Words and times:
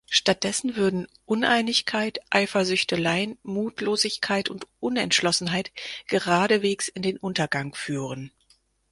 Stattdessen 0.09 0.75
würden 0.77 1.07
Uneinigkeit, 1.27 2.21
Eifersüchteleien, 2.31 3.37
Mutlosigkeit 3.43 4.49
und 4.49 4.65
Unentschlossenheit 4.79 5.71
geradewegs 6.07 6.87
in 6.87 7.03
den 7.03 7.17
Untergang 7.17 7.75
führen. 7.75 8.31